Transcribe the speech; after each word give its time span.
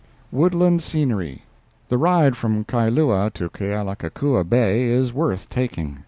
WOODLAND 0.31 0.81
SCENERY 0.81 1.43
The 1.89 1.99
ride 1.99 2.35
from 2.35 2.63
Kailua 2.63 3.29
to 3.35 3.51
Kealakekua 3.51 4.49
Bay 4.49 4.85
is 4.85 5.13
worth 5.13 5.47
taking. 5.47 5.99